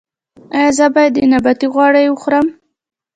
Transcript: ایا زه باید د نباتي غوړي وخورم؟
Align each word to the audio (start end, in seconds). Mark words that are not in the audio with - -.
ایا 0.55 0.69
زه 0.77 0.85
باید 0.93 1.13
د 1.15 1.19
نباتي 1.31 1.67
غوړي 1.73 2.05
وخورم؟ 2.09 2.47